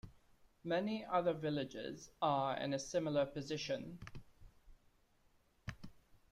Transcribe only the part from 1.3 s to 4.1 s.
villages are in a similar position.